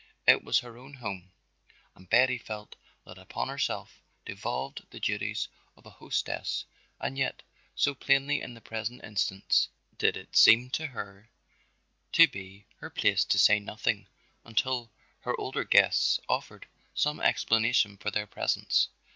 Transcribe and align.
It 0.25 0.43
was 0.43 0.57
her 0.61 0.77
own 0.79 0.95
home, 0.95 1.29
and 1.93 2.09
Betty 2.09 2.39
felt 2.39 2.75
that 3.05 3.19
upon 3.19 3.49
herself 3.49 4.01
devolved 4.25 4.83
the 4.89 4.99
duties 4.99 5.47
of 5.77 5.85
a 5.85 5.91
hostess 5.91 6.65
and 6.99 7.19
yet 7.19 7.43
so 7.75 7.93
plainly 7.93 8.41
in 8.41 8.55
the 8.55 8.61
present 8.61 9.03
instance 9.03 9.69
did 9.99 10.17
it 10.17 10.35
seem 10.35 10.71
to 10.71 11.25
be 12.15 12.65
her 12.77 12.89
place 12.89 13.23
to 13.25 13.37
say 13.37 13.59
nothing 13.59 14.07
until 14.43 14.89
her 15.19 15.39
older 15.39 15.63
guests 15.63 16.19
offered 16.27 16.65
some 16.95 17.19
explanation 17.19 17.95
for 17.95 18.09
their 18.09 18.25
presence. 18.25 18.87